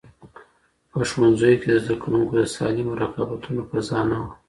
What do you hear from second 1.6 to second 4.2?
کي د زده کوونکو د سالمو رقابتونو فضا نه